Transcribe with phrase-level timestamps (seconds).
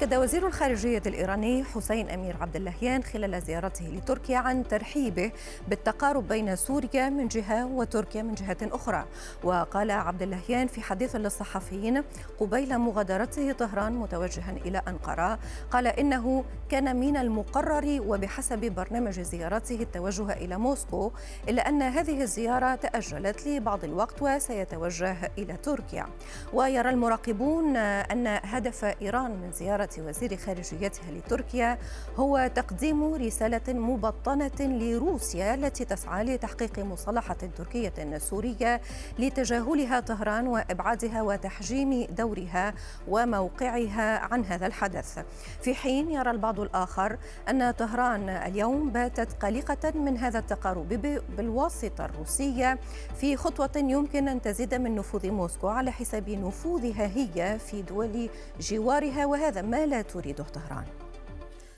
[0.00, 5.32] أكد وزير الخارجية الإيراني حسين أمير عبد اللهيان خلال زيارته لتركيا عن ترحيبه
[5.68, 9.04] بالتقارب بين سوريا من جهة وتركيا من جهة أخرى.
[9.44, 12.02] وقال عبد اللهيان في حديث للصحفيين
[12.38, 15.38] قبيل مغادرته طهران متوجها إلى أنقرة
[15.70, 21.12] قال إنه كان من المقرر وبحسب برنامج زيارته التوجه إلى موسكو
[21.48, 26.06] إلا أن هذه الزيارة تأجلت لبعض الوقت وسيتوجه إلى تركيا.
[26.52, 31.78] ويرى المراقبون أن هدف إيران من زيارة وزير خارجيتها لتركيا
[32.16, 38.80] هو تقديم رسالة مبطنة لروسيا التي تسعى لتحقيق مصالحة تركية سورية
[39.18, 42.74] لتجاهلها طهران وإبعادها وتحجيم دورها
[43.08, 45.18] وموقعها عن هذا الحدث.
[45.62, 47.16] في حين يرى البعض الآخر
[47.48, 50.88] أن طهران اليوم باتت قلقة من هذا التقارب
[51.36, 52.78] بالواسطة الروسية.
[53.20, 58.28] في خطوة يمكن أن تزيد من نفوذ موسكو على حساب نفوذها هي في دول
[58.60, 60.84] جوارها وهذا ما لا تريده طهران.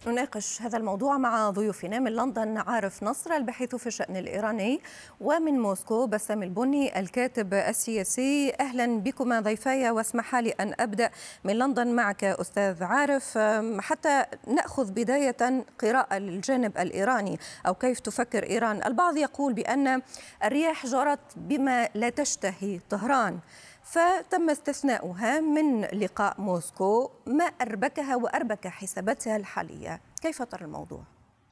[0.06, 4.80] نناقش هذا الموضوع مع ضيوفنا من لندن عارف نصر الباحث في الشأن الإيراني
[5.20, 8.52] ومن موسكو بسام البني الكاتب السياسي.
[8.60, 11.10] أهلا بكما ضيفاي واسمح لي أن أبدأ
[11.44, 13.38] من لندن معك أستاذ عارف.
[13.78, 20.02] حتى نأخذ بداية قراءة للجانب الإيراني أو كيف تفكر إيران؟ البعض يقول بأن
[20.44, 23.38] الرياح جرت بما لا تشتهي طهران.
[23.84, 31.04] فتم استثناؤها من لقاء موسكو ما أربكها وأربك حساباتها الحالية كيف ترى الموضوع؟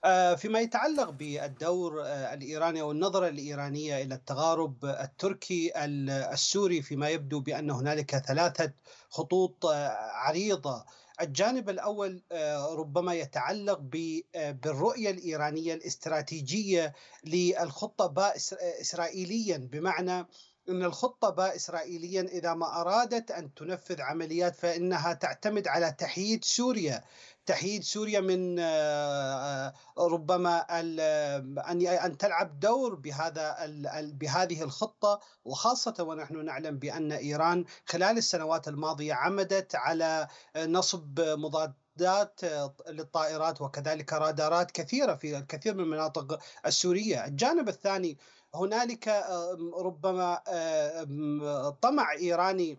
[0.04, 5.72] آه، فيما يتعلق بالدور آه، الإيراني أو النظرة الإيرانية إلى التغارب التركي
[6.32, 8.72] السوري فيما يبدو بأن هنالك ثلاثة
[9.08, 10.84] خطوط آه، عريضة
[11.20, 12.22] الجانب الأول
[12.78, 13.78] ربما يتعلق
[14.34, 18.32] بالرؤية الإيرانية الاستراتيجية للخطة
[18.80, 20.26] اسرائيليا بمعنى
[20.70, 27.04] أن الخطة باء إسرائيليا إذا ما أرادت أن تنفذ عمليات فإنها تعتمد على تحييد سوريا.
[27.46, 33.56] تحييد سوريا من آه، ربما أن أن تلعب دور بهذا
[34.20, 35.20] بهذه الخطة.
[35.44, 41.72] وخاصة ونحن نعلم بأن إيران خلال السنوات الماضية عمدت على نصب مضاد
[42.88, 48.18] للطائرات وكذلك رادارات كثيرة في الكثير من المناطق السورية، الجانب الثاني
[48.54, 49.08] هنالك
[49.78, 50.34] ربما
[51.82, 52.78] طمع إيراني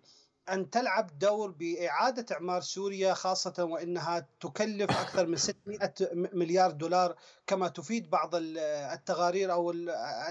[0.49, 5.93] أن تلعب دور بإعادة إعمار سوريا خاصة وإنها تكلف أكثر من 600
[6.33, 7.15] مليار دولار
[7.47, 9.71] كما تفيد بعض التغارير أو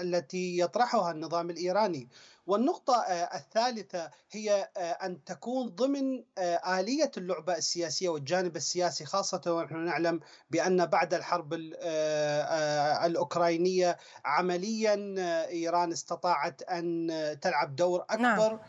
[0.01, 2.09] التي يطرحها النظام الإيراني
[2.47, 3.01] والنقطة
[3.35, 6.23] الثالثة هي أن تكون ضمن
[6.67, 10.19] آلية اللعبة السياسية والجانب السياسي خاصة ونحن نعلم
[10.49, 11.53] بأن بعد الحرب
[13.05, 15.15] الأوكرانية عمليا
[15.49, 17.07] إيران استطاعت أن
[17.41, 18.59] تلعب دور أكبر نعم.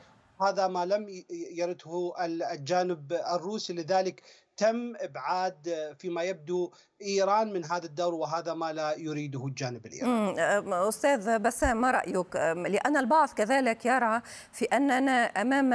[0.48, 2.12] هذا ما لم يرده
[2.52, 4.22] الجانب الروسي لذلك
[4.56, 6.70] تم إبعاد فيما يبدو
[7.02, 10.88] إيران من هذا الدور وهذا ما لا يريده الجانب الإيراني.
[10.88, 15.70] أستاذ بسام ما رأيك؟ لأن البعض كذلك يرى في أننا أمام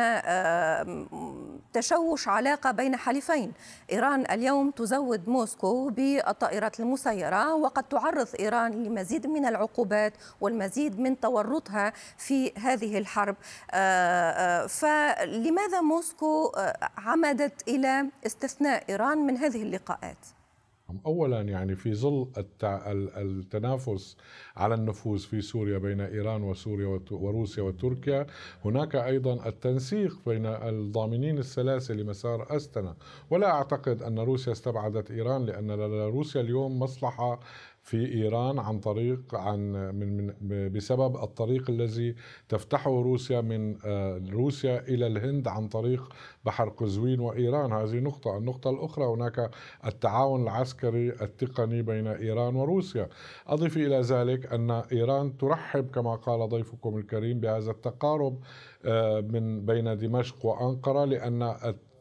[1.78, 3.54] تشوش علاقة بين حليفين،
[3.92, 11.94] إيران اليوم تزود موسكو بالطائرات المسيرة وقد تعرض إيران لمزيد من العقوبات والمزيد من تورطها
[12.18, 13.36] في هذه الحرب.
[14.70, 16.52] فلماذا موسكو
[16.98, 20.18] عمدت إلى استثناء إيران من هذه اللقاءات؟
[21.06, 22.32] اولا يعني في ظل
[23.18, 24.18] التنافس
[24.56, 28.28] على النفوذ في سوريا بين إيران وسوريا وروسيا وتركيا
[28.66, 32.96] هناك أيضا التنسيق بين الضامنين الثلاثه لمسار استنا
[33.30, 35.72] ولا أعتقد أن روسيا استبعدت إيران لأن
[36.02, 37.40] روسيا اليوم مصلحة
[37.88, 42.16] في إيران عن طريق عن من, من بسبب الطريق الذي
[42.50, 46.14] تفتحه روسيا من آه، روسيا إلى الهند عن طريق
[46.46, 47.74] بحر قزوين وإيران.
[47.74, 49.52] هذه نقطة، النقطة الأخرى هناك
[49.86, 53.10] التعاون العسكري التقني بين إيران وروسيا،
[53.48, 58.40] أضف إلى ذلك أن إيران ترحب كما قال ضيفكم الكريم بهذا التقارب
[58.86, 61.56] آه، من بين دمشق وأنقرة لأن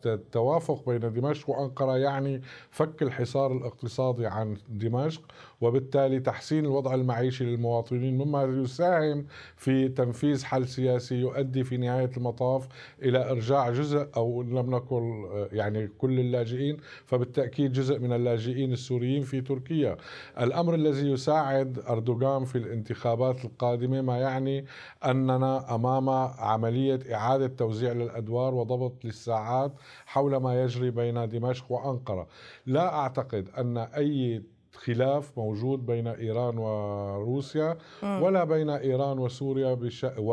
[0.07, 5.23] التوافق بين دمشق وأنقرة يعني فك الحصار الاقتصادي عن دمشق
[5.61, 9.27] وبالتالي تحسين الوضع المعيشي للمواطنين مما يساهم
[9.57, 12.69] في تنفيذ حل سياسي يؤدي في نهاية المطاف
[13.03, 16.77] إلى إرجاع جزء أو لم نقل يعني كل اللاجئين
[17.07, 19.97] فبالتأكيد جزء من اللاجئين السوريين في تركيا.
[20.41, 24.65] الأمر الذي يساعد أردوغان في الانتخابات القادمة ما يعني
[25.05, 26.09] أننا أمام
[26.39, 29.73] عملية إعادة توزيع للأدوار وضبط للساعات
[30.07, 32.27] حول ما يجري بين دمشق وأنقرة.
[32.67, 34.43] لا أعتقد أن أي
[34.77, 40.05] خلاف موجود بين إيران وروسيا ولا بين إيران وسوريا بش...
[40.19, 40.33] و...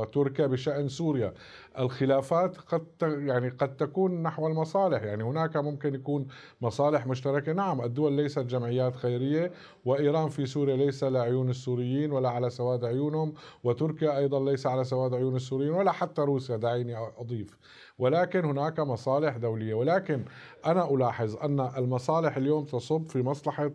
[0.00, 1.34] وتركيا بشأن سوريا.
[1.78, 2.86] الخلافات قد.
[3.02, 6.26] يعني قد تكون نحو المصالح يعني هناك ممكن يكون
[6.60, 9.52] مصالح مشتركة نعم الدول ليست جمعيات خيرية
[9.84, 13.34] وإيران في سوريا ليس لعيون السوريين ولا على سواد عيونهم
[13.64, 17.58] وتركيا أيضا ليس على سواد عيون السوريين ولا حتى روسيا دعيني أضيف
[17.98, 20.24] ولكن هناك مصالح دولية ولكن
[20.66, 23.70] أنا ألاحظ أن المصالح اليوم تصب في مصلحة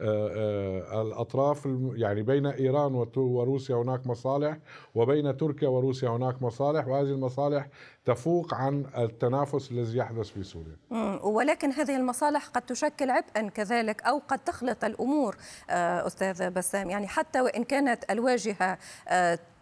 [0.00, 4.58] آه، آه، الأطراف يعني بين إيران وروسيا هناك مصالح
[4.94, 7.68] وبين تركيا وروسيا هناك مصالح وهذه المصالح
[8.04, 10.76] تفوق عن التنافس الذي يحدث في سوريا.
[11.22, 15.36] ولكن هذه المصالح قد تشكل عبئا كذلك أو قد تخلط الأمور
[15.70, 16.90] آه، أستاذ بسام.
[16.90, 18.78] يعني حتى وإن كانت الواجهة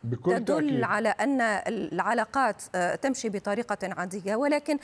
[0.05, 0.85] بكل تدل تأكيد.
[0.85, 2.63] على أن العلاقات
[3.03, 4.37] تمشي بطريقة عادية.
[4.37, 4.79] ولكن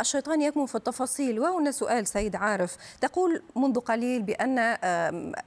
[0.00, 1.40] الشيطان يكمن في التفاصيل.
[1.40, 2.76] وهنا سؤال سيد عارف.
[3.00, 4.58] تقول منذ قليل بأن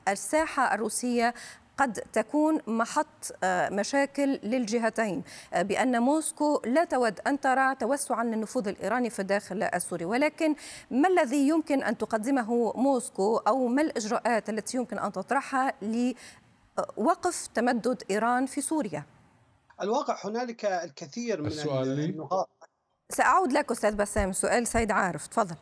[0.07, 1.33] الساحة الروسية
[1.77, 5.23] قد تكون محط مشاكل للجهتين
[5.55, 10.05] بأن موسكو لا تود أن ترى توسعا للنفوذ الإيراني في الداخل السوري.
[10.05, 10.55] ولكن
[10.91, 15.73] ما الذي يمكن أن تقدمه موسكو؟ أو ما الإجراءات التي يمكن أن تطرحها
[16.97, 19.03] وقف تمدد إيران في سوريا.
[19.81, 22.49] الواقع هنالك الكثير من السؤال النقاط.
[23.09, 25.55] سأعود لك أستاذ بسام سؤال سيد عارف تفضل.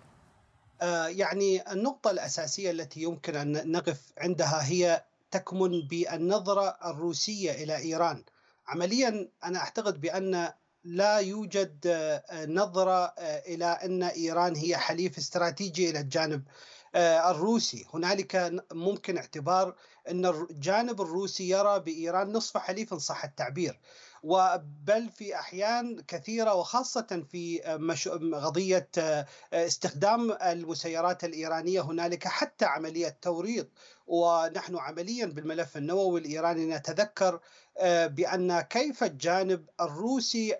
[0.81, 8.23] آه يعني النقطة الأساسية التي يمكن أن نقف عندها هي تكمن بالنظرة الروسية إلى إيران.
[8.67, 10.49] عمليا أنا أعتقد بأن
[10.83, 16.43] لا يوجد آه، نظرة آه، إلى أن إيران هي حليف استراتيجي إلى الجانب
[16.97, 17.85] الروسي.
[17.93, 19.75] هنالك ممكن اعتبار
[20.09, 23.79] أن الجانب الروسي يرى بإيران نصف حليف إن صح التعبير.
[24.23, 27.59] وبل في أحيان كثيرة وخاصة في
[28.33, 33.67] قضية آه، استخدام المسيرات الإيرانية هنالك حتى عملية توريط
[34.07, 37.39] ونحن عمليا بالملف النووي الإيراني نتذكر
[37.77, 40.55] آه، بأن كيف الجانب الروسي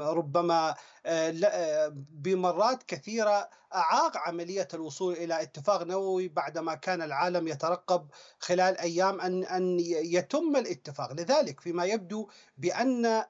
[0.00, 0.74] ربما
[1.06, 8.06] آه، بمرات كثيرة أعاق عملية الوصول إلى اتفاق نووي بعدما كان العالم يترقب
[8.38, 12.28] خلال أيام أن أن يتم الاتفاق، لذلك فيما يبدو
[12.58, 13.24] بأن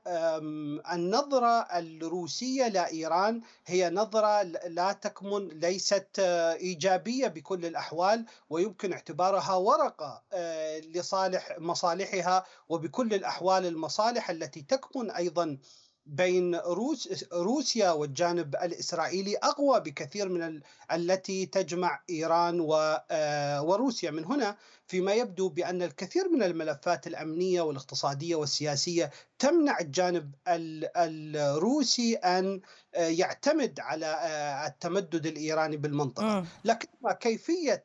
[0.92, 10.22] النظرة الروسية لإيران هي نظرة لا تكمن ليست آه، إيجابية بكل الأحوال ويمكن اعتبارها ورقة
[10.32, 15.58] آه، لصالح مصالحها وبكل الأحوال المصالح التي تكمن أيضا
[16.06, 20.62] بين روس روسيا والجانب الإسرائيلي أقوى بكثير من ال...
[20.92, 22.68] التي تجمع إيران
[23.10, 24.10] آه، وروسيا.
[24.10, 24.56] من هنا
[24.92, 32.60] فيما يبدو بأن الكثير من الملفات الأمنية والاقتصادية والسياسية تمنع الجانب الروسي أن
[32.94, 36.88] آه، يعتمد على آه، التمدد الإيراني بالمنطقة، لكن
[37.20, 37.84] كيفية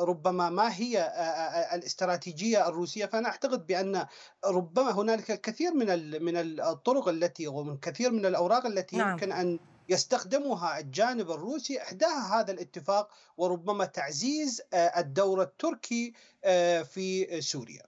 [0.00, 1.12] ربما ما هي
[1.74, 4.06] الاستراتيجية الروسية فأنا أعتقد بأن
[4.44, 9.10] ربما هنالك الكثير من من الطرق التي ومن كثير من الأوراق التي نعم.
[9.10, 16.12] يمكن أن يستخدمها الجانب الروسي إحداها هذا الاتفاق وربما تعزيز آه، الدور التركي
[16.44, 17.82] آه، في سوريا.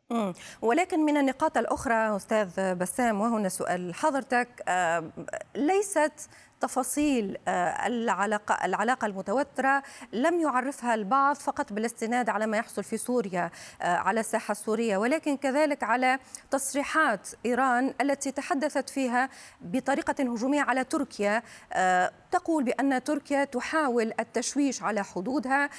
[0.63, 5.11] ولكن من النقاط الأخرى أستاذ بسام وهنا سؤال حضرتك آه،
[5.57, 6.13] ليست
[6.61, 13.51] تفاصيل آه، العلاقة, العلاقة المتوترة لم يعرفها البعض فقط بالاستناد على ما يحصل في سوريا
[13.83, 16.19] آه، على الساحة السورية ولكن كذلك على
[16.51, 19.29] تصريحات إيران التي تحدثت فيها
[19.61, 25.71] بطريقة هجومية على تركيا آه، تقول بأن تركيا تحاول التشويش على حدودها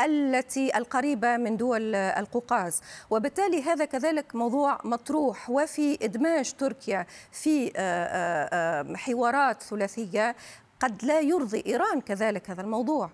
[0.00, 2.80] التي القريبة من دول القوقاز.
[3.10, 7.72] وبالتالي هذا كذلك موضوع مطروح وفي إدماج تركيا في
[8.96, 10.36] حوارات قرارات ثلاثية
[10.80, 13.10] قد لا يرضي إيران كذلك هذا الموضوع.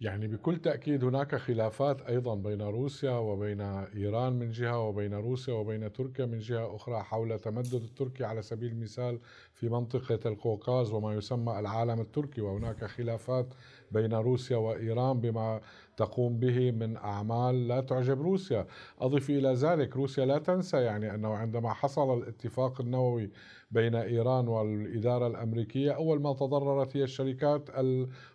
[0.00, 3.60] يعني بكل تأكيد هناك خلافات أيضا بين روسيا وبين
[3.96, 8.72] إيران من جهة وبين روسيا وبين تركيا من جهة أخرى حول تمدد التركي على سبيل
[8.72, 9.18] المثال
[9.54, 12.40] في منطقة القوقاز وما يسمى العالم التركي.
[12.40, 13.46] وهناك خلافات
[13.90, 15.60] بين روسيا وإيران بما
[15.96, 18.66] تقوم به من أعمال لا تعجب روسيا.
[19.00, 23.30] أضف إلى ذلك روسيا لا تنسى يعني أنه عندما حصل الاتفاق النووي
[23.70, 27.68] بين إيران والإدارة الأمريكية أول ما تضررت هي الشركات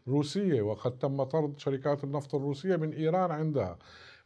[0.07, 3.77] الروسية وقد تم طرد شركات النفط الروسية من إيران عندها.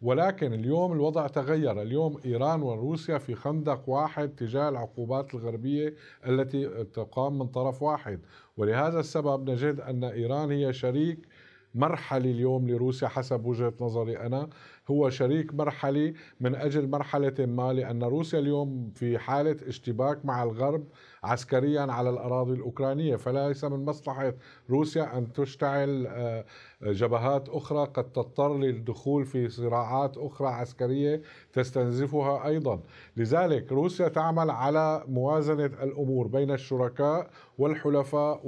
[0.01, 1.81] ولكن اليوم الوضع تغير.
[1.81, 5.95] اليوم إيران وروسيا في خندق واحد تجاه العقوبات الغربية
[6.27, 8.19] التي تقام من طرف واحد.
[8.57, 11.27] ولهذا السبب نجد أن إيران هي شريك
[11.75, 14.49] مرحلي اليوم لروسيا حسب وجهة نظري أنا.
[14.89, 20.83] هو شريك مرحلي من أجل مرحلة ما لأن روسيا اليوم في حالة اشتباك مع الغرب
[21.23, 23.15] عسكريا على الأراضي الأوكرانية.
[23.15, 24.33] فليس من مصلحة
[24.69, 26.45] روسيا أن تشتعل آه،
[26.81, 31.21] جبهات أخرى قد تضطر للدخول في صراعات أخرى عسكرية
[31.53, 32.81] تستنزفها أيضا.
[33.17, 38.47] لذلك روسيا تعمل على موازنة الأمور بين الشركاء والحلفاء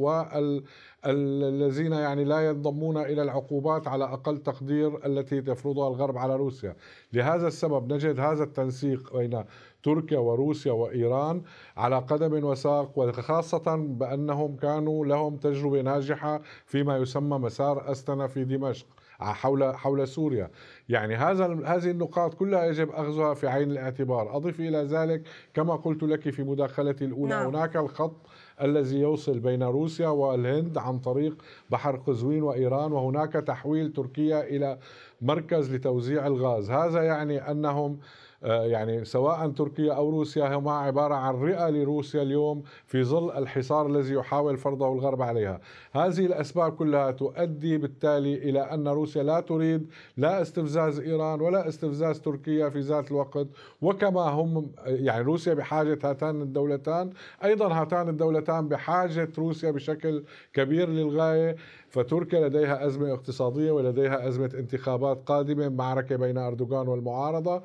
[1.06, 6.76] والذين يعني لا ينضمون إلى العقوبات على أقل تقدير التي تفرضها الغرب على روسيا.
[7.14, 9.44] لهذا السبب نجد هذا التنسيق بين
[9.84, 11.42] تركيا وروسيا وإيران
[11.78, 18.88] على قدم وساق وخاصة بأنهم كانوا لهم تجربة ناجحة فيما يسمى مسار أستنا في دمشق.
[19.24, 20.50] حول حول سوريا.
[20.90, 24.38] يعني هذا هذه النقاط كلها يجب أخذها في عين الاعتبار.
[24.38, 25.22] أضف إلى ذلك
[25.54, 27.48] كما قلت لك في مداخلتي الأولى نعم.
[27.48, 28.16] هناك الخط
[28.62, 34.78] الذي يوصل بين روسيا والهند عن طريق بحر قزوين وإيران وهناك تحويل تركيا إلى
[35.22, 36.72] مركز لتوزيع الغاز.
[36.72, 38.00] هذا يعني أنهم
[38.44, 44.14] يعني سواء تركيا أو روسيا هما عبارة عن رئة لروسيا اليوم في ظل الحصار الذي
[44.14, 45.60] يحاول فرضه الغرب عليها.
[45.92, 52.20] هذه الأسباب كلها تؤدي بالتالي إلى أن روسيا لا تريد لا استفزاز إيران ولا استفزاز
[52.22, 53.48] تركيا في ذات الوقت.
[53.82, 57.10] وكما هم يعني روسيا بحاجة هاتان الدولتان
[57.44, 60.24] أيضا هاتان الدولتان بحاجة روسيا بشكل
[60.54, 61.56] كبير للغاية.
[61.90, 67.62] فتركيا لديها أزمة اقتصادية ولديها أزمة انتخابات قادمة معركة بين أردوغان والمعارضة.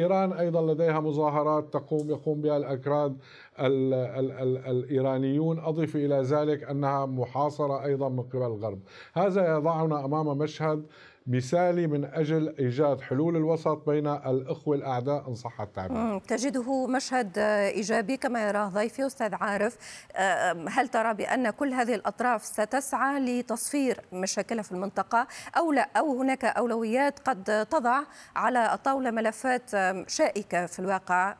[0.00, 3.16] وإيران أيضا لديها مظاهرات تقوم يقوم بها الأكراد
[3.60, 8.80] ال ال ال الإيرانيون أضف إلى ذلك أنها محاصرة أيضا من قبل الغرب.
[9.14, 10.86] هذا يضعنا أمام مشهد
[11.26, 16.18] مثالي من أجل إيجاد حلول الوسط بين الإخوة الأعداء إن صح التعبير.
[16.18, 19.76] تجده مشهد إيجابي كما يراه ضيفي أستاذ عارف،
[20.68, 25.26] هل ترى بأن كل هذه الأطراف ستسعى لتصفير مشاكلها في المنطقة
[25.56, 28.00] أو لا؟ أو هناك أولويات قد تضع
[28.36, 29.70] على الطاولة ملفات
[30.06, 31.32] شائكة في الواقع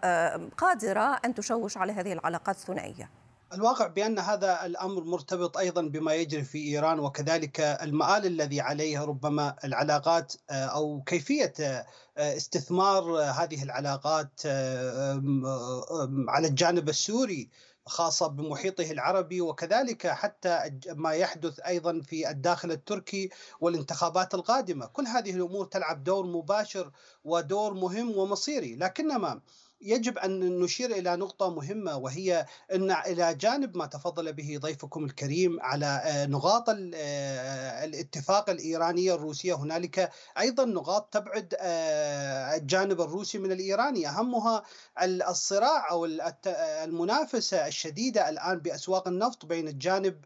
[0.58, 3.10] قادرة أن تشوش على هذه العلاقات الثنائية؟
[3.52, 9.56] الواقع بأن هذا الأمر مرتبط أيضا بما يجري في إيران وكذلك المآل الذي عليه ربما
[9.64, 11.86] العلاقات آه، أو كيفية آه،
[12.16, 15.22] استثمار هذه العلاقات آه،
[16.28, 17.48] على الجانب السوري
[17.86, 25.30] خاصة بمحيطه العربي وكذلك حتى ما يحدث أيضا في الداخل التركي والانتخابات القادمة كل هذه
[25.30, 26.90] الأمور تلعب دور مباشر
[27.24, 29.40] ودور مهم ومصيري لكنما
[29.82, 35.60] يجب أن نشير إلى نقطة مهمة وهي أن إلى جانب ما تفضل به ضيفكم الكريم
[35.60, 39.54] على آه، نقاط آه، الاتفاق الايرانيه الروسية.
[39.54, 44.08] هنالك أيضا نقاط تبعد آه، الجانب الروسي من الإيراني.
[44.08, 44.62] أهمها
[45.02, 46.04] الصراع أو
[46.84, 50.20] المنافسة الشديدة الآن بأسواق النفط بين الجانب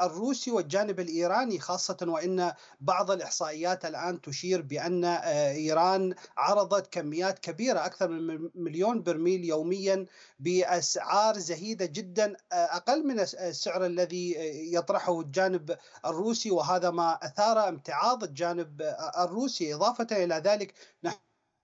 [0.00, 8.08] الروسي والجانب الإيراني خاصة وإن بعض الإحصائيات الآن تشير بأن إيران عرضت كميات كبيرة أكثر
[8.08, 10.06] من مليون برميل يوميا
[10.38, 14.34] بأسعار زهيدة جدا أقل من السعر الذي
[14.74, 15.76] يطرحه الجانب
[16.06, 18.82] الروسي وهذا ما أثار امتعاض الجانب
[19.18, 19.74] الروسي.
[19.74, 20.74] إضافة إلى ذلك
[21.04, 21.18] نحن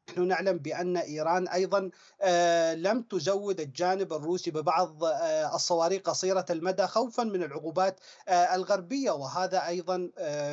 [0.08, 1.90] نحن نعلم بأن إيران أيضا
[2.22, 9.10] آه، لم تزود الجانب الروسي ببعض آه، الصواريخ قصيرة المدى خوفا من العقوبات آه، الغربية.
[9.10, 10.10] وهذا أيضا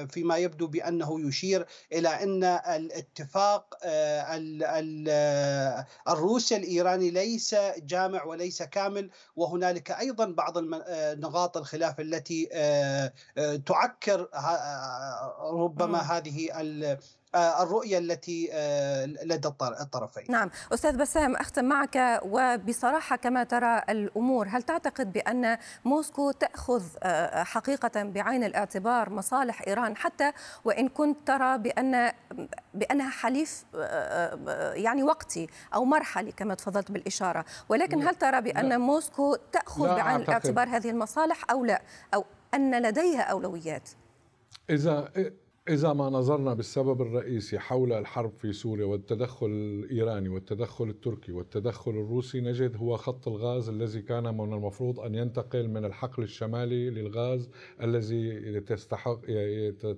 [0.10, 3.78] فيما يبدو بأنه يشير إلى أن الاتفاق
[6.08, 9.10] الروسي الإيراني ليس جامع وليس كامل.
[9.36, 10.58] وهنالك أيضا بعض
[11.20, 12.50] نقاط الخلاف التي
[13.66, 14.30] تعكر
[15.54, 16.52] ربما هذه
[17.36, 20.26] الرؤية التي آه، لدى الطرفين.
[20.30, 20.52] نعم.
[20.74, 28.04] أستاذ بسام أختم معك وبصراحة كما ترى الأمور هل تعتقد بأن موسكو تأخذ آه، حقيقة
[28.04, 30.32] بعين الاعتبار مصالح إيران؟ حتى
[30.66, 32.12] وإن كنت ترى بأن
[32.74, 33.66] بأنها حليف
[34.74, 37.46] يعني وقتي أو مرحلي كما تفضلت بالإشارة.
[37.70, 40.24] ولكن هل ترى بأن موسكو تأخذ بعين أعتقد.
[40.24, 41.82] الاعتبار هذه المصالح أو لا؟
[42.14, 43.90] أو أن لديها أولويات؟
[44.70, 45.12] إذا
[45.70, 52.42] إذا ما نظرنا بالسبب الرئيسي حول الحرب في سوريا والتدخل الإيراني والتدخل التركي والتدخل الروسي
[52.42, 57.50] نجد هو خط الغاز الذي كان من المفروض أن ينتقل من الحقل الشمالي للغاز
[57.82, 59.22] الذي تستحق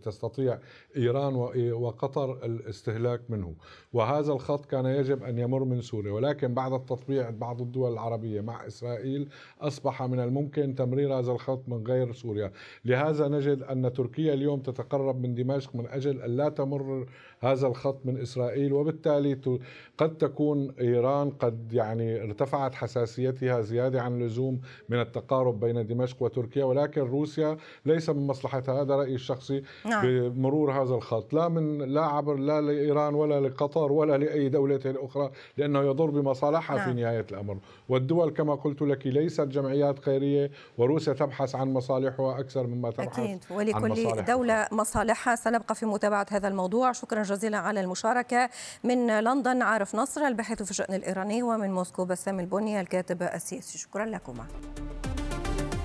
[0.03, 0.59] تستطيع
[0.97, 1.35] إيران
[1.71, 3.55] وقطر الاستهلاك منه.
[3.93, 6.11] وهذا الخط كان يجب أن يمر من سوريا.
[6.11, 9.29] ولكن بعد التطبيع بعض الدول العربية مع إسرائيل
[9.61, 12.51] أصبح من الممكن تمرير هذا الخط من غير سوريا.
[12.85, 17.05] لهذا نجد أن تركيا اليوم تتقرب من دمشق دمشق من أجل أن لا تمر
[17.39, 19.59] هذا الخط من إسرائيل وبالتالي
[19.97, 26.63] قد تكون إيران قد يعني ارتفعت حساسيتها زيادة عن اللزوم من التقارب بين دمشق وتركيا
[26.65, 28.81] ولكن روسيا ليس من مصلحتها.
[28.81, 30.29] هذا رأيي الشخصي نعم.
[30.29, 31.33] بمرور هذا الخط.
[31.33, 36.77] لا من لا عبر لا لإيران ولا لقطر ولا لأي دولة أخرى لأنه يضر بمصالحها
[36.77, 36.93] نعم.
[36.93, 37.57] في نهاية الأمر.
[37.89, 43.39] والدول كما قلت لك ليست جمعيات خيرية وروسيا تبحث عن مصالحها أكثر مما تبحث أكيد.
[43.51, 45.35] ولكل دولة مصالحها.
[45.35, 46.91] سنبقى في متابعة هذا الموضوع.
[46.91, 48.49] شكرا جزيلا على المشاركة
[48.83, 53.77] من لندن عارف نصر الباحث في الشأن الإيراني ومن موسكو بسام البني الكاتب السياسي.
[53.77, 54.45] شكرا لكما.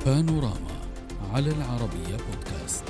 [0.07, 0.73] بانوراما
[1.35, 2.85] على العربية بودكاست.